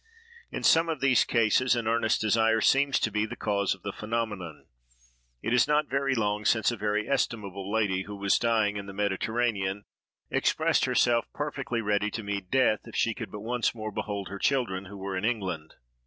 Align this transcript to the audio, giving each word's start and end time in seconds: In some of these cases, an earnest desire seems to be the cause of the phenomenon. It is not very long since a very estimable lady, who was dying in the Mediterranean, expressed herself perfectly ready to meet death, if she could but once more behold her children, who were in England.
In 0.49 0.63
some 0.63 0.89
of 0.89 0.99
these 0.99 1.23
cases, 1.23 1.75
an 1.75 1.87
earnest 1.87 2.19
desire 2.19 2.59
seems 2.59 2.99
to 2.99 3.11
be 3.11 3.27
the 3.27 3.35
cause 3.35 3.75
of 3.75 3.83
the 3.83 3.91
phenomenon. 3.93 4.65
It 5.43 5.53
is 5.53 5.67
not 5.67 5.87
very 5.91 6.15
long 6.15 6.43
since 6.43 6.71
a 6.71 6.75
very 6.75 7.07
estimable 7.07 7.71
lady, 7.71 8.05
who 8.05 8.15
was 8.15 8.39
dying 8.39 8.77
in 8.77 8.87
the 8.87 8.93
Mediterranean, 8.93 9.85
expressed 10.31 10.85
herself 10.85 11.27
perfectly 11.35 11.81
ready 11.81 12.09
to 12.09 12.23
meet 12.23 12.49
death, 12.49 12.79
if 12.85 12.95
she 12.95 13.13
could 13.13 13.31
but 13.31 13.41
once 13.41 13.75
more 13.75 13.91
behold 13.91 14.29
her 14.29 14.39
children, 14.39 14.85
who 14.85 14.97
were 14.97 15.15
in 15.15 15.23
England. 15.23 15.75